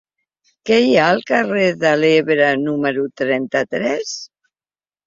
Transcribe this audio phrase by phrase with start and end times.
[0.69, 4.21] Què hi ha al carrer de l'Ebre número trenta-tres?